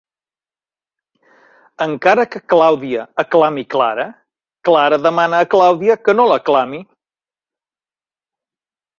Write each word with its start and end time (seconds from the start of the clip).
Encara 1.85 2.23
que 2.35 2.39
Clàudia 2.53 3.03
aclami 3.23 3.63
Clara, 3.73 4.05
Clara 4.69 4.99
demana 5.03 5.43
a 5.45 5.49
Clàudia 5.51 5.99
que 6.07 6.15
no 6.21 6.25
l'aclami. 6.31 6.81